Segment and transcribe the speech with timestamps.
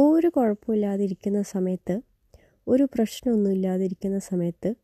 [0.00, 2.00] ഒരു കുഴപ്പമില്ലാതിരിക്കുന്ന സമയത്ത്
[2.68, 4.74] ഒരു പ്രശ്നമൊന്നും ഇല്ലാതിരിക്കുന്ന സമയത്ത്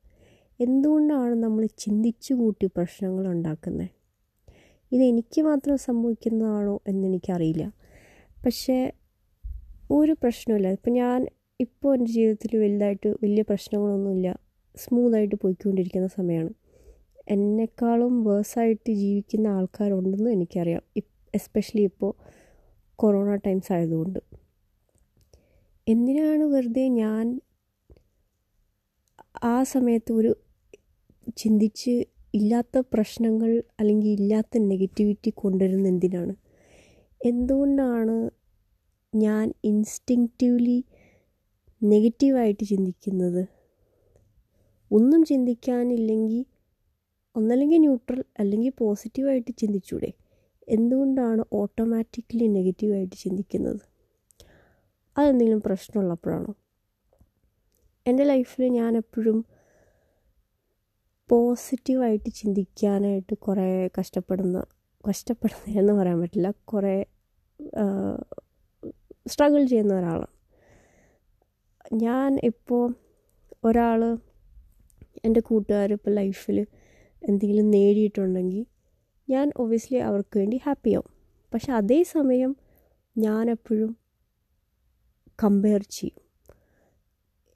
[0.61, 3.89] എന്തുകൊണ്ടാണ് നമ്മൾ ചിന്തിച്ചു കൂട്ടി പ്രശ്നങ്ങൾ ഉണ്ടാക്കുന്നത്?
[4.93, 7.73] ഇതെനിക്ക് മാത്രം സംഭവിക്കുന്നതാണോ എന്നെനിക്കറിയില്ല.
[8.47, 8.93] പക്ഷേ
[9.91, 10.69] ഒരു പ്രശ്നമില്ല.
[10.69, 11.27] ഇപ്പം ഞാൻ
[11.61, 14.39] ഇപ്പോൾ എന്റെ ജീവിതത്തിൽ വലുതായിട്ട് വലിയ പ്രശ്നങ്ങളൊന്നുമില്ല.
[14.77, 16.51] സ്മൂത്തായിട്ട് പോയിക്കൊണ്ടിരിക്കുന്ന സമയമാണ്.
[17.29, 20.83] എന്നെക്കാളും വേഴ്സായിട്ട് ജീവിക്കുന്ന ആൾക്കാരുണ്ടെന്ന് എനിക്കറിയാം.
[21.35, 22.15] എസ്പെഷ്യലി ഇപ്പോൾ
[22.97, 24.44] കൊറോണ ടൈംസ് ആയതുകൊണ്ട്.
[25.87, 27.25] എന്തിനാണ് വെറുതെ ഞാൻ
[29.45, 30.31] ആ സമയത്ത് ഒരു
[31.37, 31.95] ചിന്തിച്ച്
[32.35, 36.35] ഇല്ലാത്ത പ്രശ്നങ്ങൾ അല്ലെങ്കിൽ ഇല്ലാത്ത നെഗറ്റിവിറ്റി കൊണ്ടുവരുന്ന എന്തിനാണ്?
[37.21, 38.17] എന്തുകൊണ്ടാണ്
[39.13, 40.79] ഞാൻ ഇൻസ്റ്റിങ്റ്റീവ്ലി
[41.83, 43.43] നെഗറ്റീവായിട്ട് ചിന്തിക്കുന്നത്?
[44.91, 46.45] ഒന്നും ചിന്തിക്കാനില്ലെങ്കിൽ
[47.37, 50.11] ഒന്നല്ലെങ്കിൽ ന്യൂട്രൽ അല്ലെങ്കിൽ പോസിറ്റീവായിട്ട് ചിന്തിച്ചൂടെ?
[50.69, 53.83] എന്തുകൊണ്ടാണ് ഓട്ടോമാറ്റിക്കലി നെഗറ്റീവായിട്ട് ചിന്തിക്കുന്നത്?
[55.17, 56.55] അതെന്തെങ്കിലും പ്രശ്നമുള്ളപ്പോഴാണോ?
[58.07, 59.45] എന്റെ ലൈഫിൽ ഞാൻ എപ്പോഴും
[61.31, 64.65] പോസിറ്റീവായിട്ട് ചിന്തിക്കാനായിട്ട് കുറേ കഷ്ടപ്പെടുന്ന
[65.05, 66.51] കഷ്ടപ്പെടുന്ന എന്ന് പറയാൻ പറ്റില്ല.
[66.65, 67.05] കുറേ
[69.27, 70.33] സ്ട്രഗിൾ ചെയ്യുന്ന ഒരാളാണ്.
[71.93, 72.95] ഞാൻ ഇപ്പോൾ
[73.65, 74.19] ഒരാൾ
[75.25, 76.67] എന്റെ കൂട്ടുകാർ ഇപ്പോൾ ലൈഫിൽ
[77.23, 78.67] എന്തെങ്കിലും നേടിയിട്ടുണ്ടെങ്കിൽ
[79.29, 81.11] ഞാൻ ഒബ്വിയസ്ലി അവർക്ക് വേണ്ടി ഹാപ്പിയാവും.
[81.55, 82.57] പക്ഷെ അതേസമയം
[83.19, 84.04] ഞാനെപ്പോഴും
[85.43, 86.21] കമ്പയർ ചെയ്യും.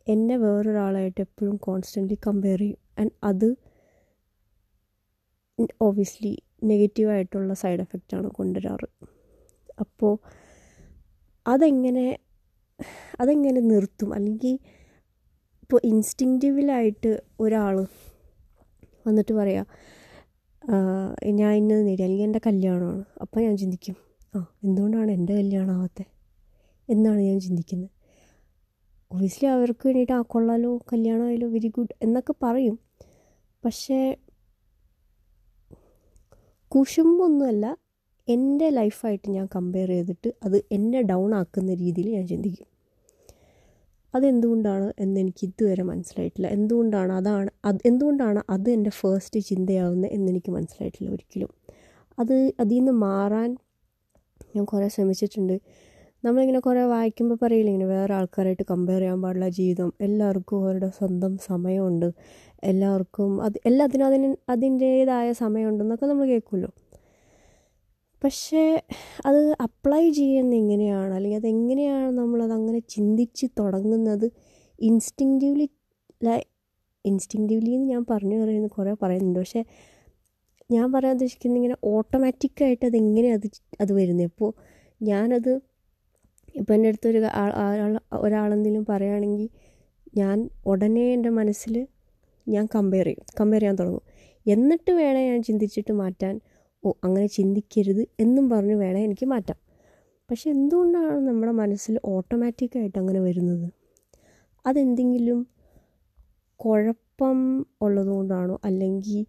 [0.06, 2.78] എന്നെ വേറൊരാളായിട്ട് എപ്പോഴും കോൺസ്റ്റന്റ്ലി കമ്പയർ ചെയ്യും.
[3.00, 3.48] ആൻഡ് അത്
[5.80, 6.32] ഒബ്വിയസ്ലി
[6.64, 8.88] നെഗറ്റീവായിട്ടുള്ള സൈഡ് എഫക്റ്റാണ് കൊണ്ടുവരാറ്.
[9.80, 10.14] അപ്പോൾ
[11.46, 12.06] അതെങ്ങനെ
[13.20, 14.14] അതെങ്ങനെ നിർത്തും?
[14.14, 14.58] അല്ലെങ്കിൽ
[15.62, 17.76] ഇപ്പോൾ ഇൻസ്റ്റിങ്റ്റീവിലായിട്ട് ഒരാൾ
[19.06, 19.66] വന്നിട്ട് പറയാം
[21.40, 23.04] ഞാൻ ഇന്നത് നേടി അല്ലെങ്കിൽ എന്റെ കല്യാണമാണ്.
[23.20, 23.96] അപ്പോൾ ഞാൻ ചിന്തിക്കും
[24.34, 25.76] ആ എന്തുകൊണ്ടാണ് എന്റെ കല്യാണം
[26.88, 27.90] എന്നാണ് ഞാൻ ചിന്തിക്കുന്നത്.
[29.10, 32.78] ഒബ്വിയസ്ലി അവർക്ക് വേണ്ടിയിട്ട് ആ കൊള്ളാലോ കല്യാണമായാലോ വെരി ഗുഡ് എന്നൊക്കെ പറയും.
[33.64, 34.16] പക്ഷേ
[36.72, 37.76] കുശുമ്പൊന്നുമല്ല
[38.28, 42.66] എന്റെ ലൈഫായിട്ട് ഞാൻ കമ്പയർ ചെയ്തിട്ട് അത് എന്നെ ഡൗൺ ആക്കുന്ന രീതിയിൽ ഞാൻ ചിന്തിക്കും.
[44.14, 46.48] അതെന്തുകൊണ്ടാണ് എന്ന് എനിക്ക് ഇതുവരെ മനസ്സിലായിട്ടില്ല.
[46.48, 51.50] എന്തുകൊണ്ടാണ് അതാണ് അത് എന്തുകൊണ്ടാണ് അത് എന്റെ ഫേസ്റ്റ് ചിന്തയാവുന്നത് എന്നെനിക്ക് മനസ്സിലായിട്ടില്ല ഒരിക്കലും.
[52.18, 53.50] അത് അതിൽ നിന്ന് മാറാൻ
[54.56, 55.56] ഞാൻ കുറേ ശ്രമിച്ചിട്ടുണ്ട്.
[56.24, 59.92] നമ്മളിങ്ങനെ കുറേ വായിക്കുമ്പോൾ പറയില്ല ഇങ്ങനെ വേറെ ആൾക്കാരായിട്ട് കമ്പയർ ചെയ്യാൻ പാടില്ല ജീവിതം.
[60.00, 62.12] എല്ലാവർക്കും അവരുടെ സ്വന്തം സമയമുണ്ട്.
[62.64, 66.70] എല്ലാവർക്കും അത് എല്ലാത്തിനും അതിന് അതിന്റേതായ സമയമുണ്ടെന്നൊക്കെ നമ്മൾ കേൾക്കുമല്ലോ.
[68.24, 68.82] പക്ഷേ
[69.26, 71.14] അത് അപ്ലൈ ചെയ്യുന്ന എങ്ങനെയാണ്?
[71.14, 74.30] അല്ലെങ്കിൽ അതെങ്ങനെയാണ് നമ്മളത് അങ്ങനെ ചിന്തിച്ച് തുടങ്ങുന്നത്?
[74.80, 75.70] ഇൻസ്റ്റിങ്റ്റീവ്ലി
[76.24, 76.40] ലൈ
[77.04, 79.38] ഇൻസ്റ്റിങ്റ്റീവ്ലി എന്ന് ഞാൻ പറഞ്ഞു പറയുന്നത് കുറേ പറയുന്നുണ്ട്.
[79.38, 79.64] പക്ഷേ
[80.70, 83.50] ഞാൻ പറയാൻ ഉദ്ദേശിക്കുന്നത് ഇങ്ങനെ ഓട്ടോമാറ്റിക്കായിട്ട് അതെങ്ങനെ അത്
[83.80, 84.26] അത് വരുന്നത്?
[84.26, 84.52] ഇപ്പോൾ
[85.02, 85.60] ഞാനത്
[86.54, 87.18] ഇപ്പോൾ എന്റെ അടുത്തൊരു
[88.16, 89.48] ഒരാളെന്തെങ്കിലും പറയുകയാണെങ്കിൽ
[90.16, 91.86] ഞാൻ ഉടനെ എന്റെ മനസ്സിൽ
[92.48, 94.02] ഞാൻ കമ്പയർ ചെയ്യും കമ്പയർ ചെയ്യാൻ തുടങ്ങും.
[94.46, 96.40] എന്നിട്ട് വേണേൽ ഞാൻ ചിന്തിച്ചിട്ട് മാറ്റാൻ
[96.84, 99.56] ഓ അങ്ങനെ ചിന്തിക്കരുത് എന്നും പറഞ്ഞ് വേണേൽ എനിക്ക് മാറ്റാം.
[100.30, 103.70] പക്ഷെ എന്തുകൊണ്ടാണ് നമ്മുടെ മനസ്സിൽ ഓട്ടോമാറ്റിക്കായിട്ട് അങ്ങനെ വരുന്നത്?
[104.66, 105.46] അതെന്തെങ്കിലും
[106.56, 108.60] കുഴപ്പം ഉള്ളതുകൊണ്ടാണോ?
[108.64, 109.26] അല്ലെങ്കിൽ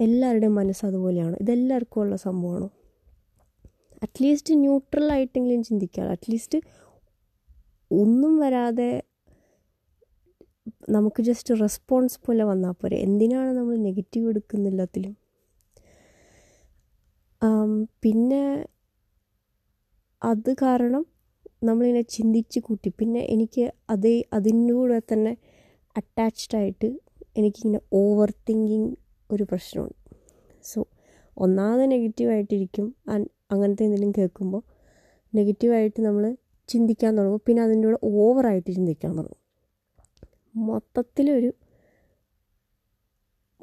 [0.00, 1.36] എല്ലാവരുടെയും മനസ്സ് അതുപോലെയാണോ?
[1.40, 2.70] ഇതെല്ലാവർക്കും ഉള്ള സംഭവമാണോ?
[4.02, 6.58] അറ്റ്ലീസ്റ്റ് ന്യൂട്രലായിട്ടെങ്കിലും ചിന്തിക്കാം അറ്റ്ലീസ്റ്റ്
[7.90, 8.90] ഒന്നും വരാതെ
[10.96, 12.96] നമുക്ക് ജസ്റ്റ് റെസ്പോൺസ് പോലെ വന്നാൽ പോരെ.
[13.06, 15.14] എന്തിനാണ് നമ്മൾ നെഗറ്റീവ് എടുക്കുന്നില്ലാത്തിലും
[18.02, 18.42] പിന്നെ
[20.22, 21.02] അത് കാരണം
[21.68, 22.88] നമ്മളിങ്ങനെ ചിന്തിച്ച് കൂട്ടി.
[23.00, 25.32] പിന്നെ എനിക്ക് അതേ അതിന്റെ കൂടെ തന്നെ
[25.96, 26.88] അറ്റാച്ച്ഡ് ആയിട്ട്
[27.38, 28.90] എനിക്കിങ്ങനെ ഓവർ തിങ്കിങ്
[29.30, 29.96] ഒരു പ്രശ്നമുണ്ട്.
[30.64, 30.78] സോ
[31.36, 32.86] ഒന്നാമത് നെഗറ്റീവായിട്ടിരിക്കും
[33.50, 34.62] അങ്ങനത്തെ എന്തെങ്കിലും കേൾക്കുമ്പോൾ
[35.34, 36.36] നെഗറ്റീവായിട്ട് നമ്മൾ
[36.68, 37.40] ചിന്തിക്കാൻ തുടങ്ങും.
[37.46, 39.40] പിന്നെ അതിന്റെ കൂടെ ഓവറായിട്ട് ചിന്തിക്കാൻ തുടങ്ങും.
[40.56, 41.50] മൊത്തത്തിലൊരു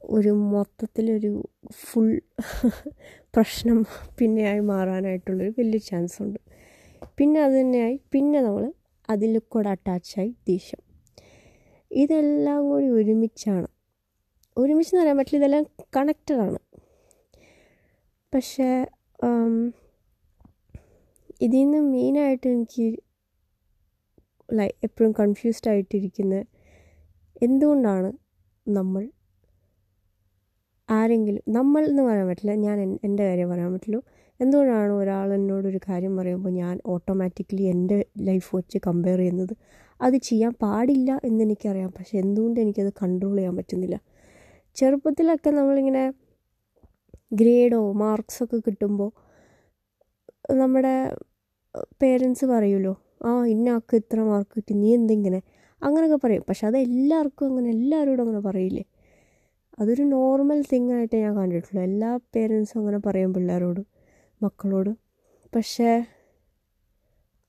[0.10, 2.22] ഒരു മൊത്തത്തിലൊരു ഫുൾ
[3.36, 3.86] പ്രശ്നം
[4.20, 6.40] പിന്നെയായി മാറാനായിട്ടുള്ളൊരു വലിയ ചാൻസ് ഉണ്ട്.
[7.18, 8.02] പിന്നെ അത് തന്നെയായി.
[8.12, 8.74] പിന്നെ നമ്മൾ
[9.10, 10.82] അതിൽ കൂടെ അറ്റാച്ചായി ദേഷ്യം.
[11.92, 13.68] ഇതെല്ലാം കൂടി ഒരുമിച്ചാണ്.
[14.58, 15.38] ഒരുമിച്ച് എന്ന് പറയാൻ പറ്റില്ല.
[15.38, 15.64] ഇതെല്ലാം
[15.96, 16.60] കണക്റ്റഡാണ്
[18.34, 18.86] പക്ഷേ
[21.42, 22.86] ഇതിൽ നിന്ന് മെയിനായിട്ട് എനിക്ക്
[24.50, 26.36] ലൈ എപ്പോഴും കൺഫ്യൂസ്ഡ് ആയിട്ടിരിക്കുന്ന
[27.42, 28.10] എന്തുകൊണ്ടാണ്
[28.68, 29.04] നമ്മൾ
[30.90, 32.78] ആരെങ്കിലും നമ്മൾ എന്ന് പറയാൻ പറ്റില്ല ഞാൻ
[33.08, 34.00] എന്റെ കാര്യം പറയാൻ പറ്റുള്ളൂ.
[34.40, 39.54] എന്തുകൊണ്ടാണ് ഒരാൾ എന്നോടൊരു കാര്യം പറയുമ്പോൾ ഞാൻ ഓട്ടോമാറ്റിക്കലി എന്റെ ലൈഫ് വെച്ച് കമ്പയർ ചെയ്യുന്നത്?
[40.00, 43.98] അത് ചെയ്യാൻ പാടില്ല എന്നെനിക്കറിയാം പക്ഷെ എന്തുകൊണ്ട് എനിക്കത് കൺട്രോൾ ചെയ്യാൻ പറ്റുന്നില്ല?
[44.78, 46.04] ചെറുപ്പത്തിലൊക്കെ നമ്മളിങ്ങനെ
[47.32, 49.10] ഗ്രേഡോ മാർക്സൊക്കെ കിട്ടുമ്പോൾ
[50.56, 50.94] നമ്മുടെ
[52.02, 52.94] പേരൻസ് പറയുമല്ലോ
[53.26, 55.40] ആ ഇന്ന ആൾക്ക് ഇത്ര മാർക്ക് കിട്ടി നീ എന്തിങ്ങനെ?
[55.82, 56.44] അങ്ങനെയൊക്കെ പറയും.
[56.50, 58.84] പക്ഷെ അത് എല്ലാവർക്കും അങ്ങനെ എല്ലാവരോടും അങ്ങനെ പറയില്ലേ?
[59.78, 61.82] അതൊരു നോർമൽ തിങ് ആയിട്ട് ഞാൻ കണ്ടിട്ടുള്ളൂ.
[61.82, 63.82] എല്ലാ പേരൻസും അങ്ങനെ പറയും പിള്ളേരോട്
[64.42, 64.92] മക്കളോട്.
[65.54, 65.90] പക്ഷേ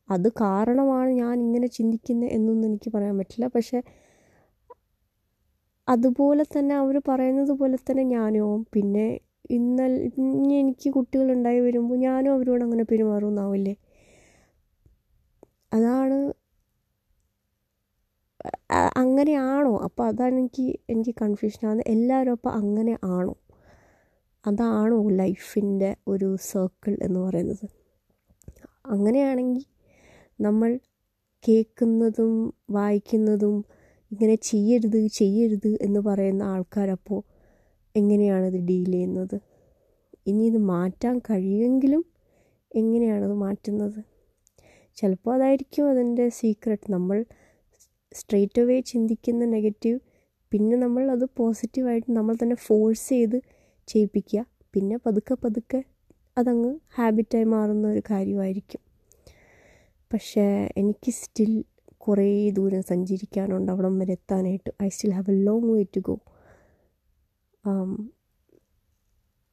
[0.09, 3.47] അത് കാരണമാണ് ഞാൻ ഇങ്ങനെ ചിന്തിക്കുന്നത് എന്നൊന്നും എനിക്ക് പറയാൻ പറ്റില്ല.
[3.47, 3.79] പക്ഷേ
[5.89, 9.07] അതുപോലെ തന്നെ അവർ പറയുന്നത് പോലെ തന്നെ ഞാനും പിന്നെ
[9.51, 13.75] ഇന്നൽ ഇനി എനിക്ക് കുട്ടികളുണ്ടായി വരുമ്പോൾ ഞാനും അവരോട് അങ്ങനെ പെരുമാറുമെന്നാവില്ലേ
[15.73, 16.19] അതാണ്
[19.01, 19.73] അങ്ങനെയാണോ?
[19.79, 23.35] അപ്പോൾ അതാണ് എനിക്ക് എനിക്ക് കൺഫ്യൂഷനാണ് എല്ലാവരും അപ്പോൾ അങ്ങനെ ആണോ?
[24.45, 27.67] അതാണോ ലൈഫിന്റെ ഒരു സർക്കിൾ എന്ന് പറയുന്നത്.
[28.87, 29.65] അങ്ങനെയാണെങ്കിൽ
[30.41, 30.71] നമ്മൾ
[31.45, 32.33] കേൾക്കുന്നതും
[32.71, 33.57] വായിക്കുന്നതും
[34.13, 37.21] ഇങ്ങനെ ചെയ്യരുത് ചെയ്യരുത് എന്ന് പറയുന്ന ആൾക്കാരപ്പോൾ
[37.99, 39.37] എങ്ങനെയാണിത് ഡീൽ ചെയ്യുന്നത്?
[40.27, 42.03] ഇനി ഇത് മാറ്റാൻ കഴിയുമെങ്കിലും
[42.75, 44.01] എങ്ങനെയാണത് മാറ്റുന്നത്?
[44.97, 47.19] ചിലപ്പോൾ അതായിരിക്കും അതിന്റെ സീക്രട്ട് നമ്മൾ
[48.13, 49.99] സ്ട്രെയിറ്റ് അവേ ചിന്തിക്കുന്ന നെഗറ്റീവ്
[50.53, 53.39] പിന്നെ നമ്മൾ അത് പോസിറ്റീവായിട്ട് നമ്മൾ തന്നെ ഫോഴ്സ് ചെയ്ത്
[53.89, 54.47] ചെയ്യിപ്പിക്കുക.
[54.75, 55.81] പിന്നെ പതുക്കെ പതുക്കെ
[56.39, 58.81] അതങ്ങ് ഹാബിറ്റായി മാറുന്ന ഒരു കാര്യമായിരിക്കും.
[60.11, 60.45] പക്ഷേ
[60.77, 61.53] എനിക്ക് സ്റ്റിൽ
[61.97, 63.73] കുറേ ദൂരം സഞ്ചരിക്കാനുണ്ട്.
[63.73, 64.71] അവിടം വരെ എത്താനായിട്ട്.
[64.83, 66.17] I still have a long way to go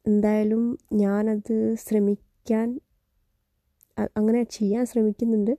[0.06, 0.64] എന്തായാലും
[0.94, 2.80] ഞാനത് ശ്രമിക്കാൻ
[4.18, 5.54] അങ്ങനെ ചെയ്യാൻ ശ്രമിക്കുന്നുണ്ട്.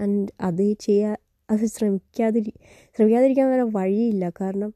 [0.00, 1.12] ആൻഡ് അത് ചെയ്യാ
[1.50, 2.52] അത് ശ്രമിക്കാതിരി
[2.96, 4.24] ശ്രമിക്കാതിരിക്കാൻ വേറെ വഴിയില്ല.
[4.40, 4.72] കാരണം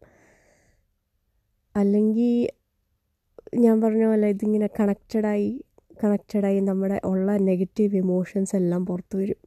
[1.77, 2.51] അല്ലെങ്കിൽ
[3.59, 5.51] ഞാൻ പറഞ്ഞ പോലെ ഇതിങ്ങനെ കണക്റ്റഡായി
[6.05, 9.41] കണക്റ്റഡായി നമ്മുടെ ഉള്ള നെഗറ്റീവ് ഇമോഷൻസ് എല്ലാം പുറത്തു വരും.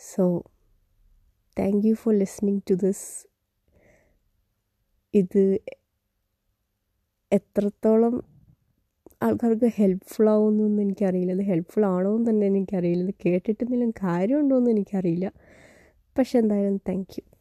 [0.00, 0.24] So
[1.58, 3.06] thank you for listening to this
[5.16, 5.42] ഇത്
[7.32, 8.14] എത്രത്തോളം
[9.22, 11.32] ആൾക്കാർക്ക് ഹെൽപ്ഫുൾ ആവുമെന്നൊന്നും എനിക്കറിയില്ല.
[11.32, 13.04] ഇത് ഹെൽപ്ഫുൾ ആണോ എന്ന് തന്നെ എനിക്കറിയില്ല.
[13.04, 15.32] ഇത് കേട്ടിട്ട് എന്തെങ്കിലും കാര്യമുണ്ടോ എന്ന് എനിക്കറിയില്ല.
[16.18, 17.35] പക്ഷെ എന്തായാലും താങ്ക് യു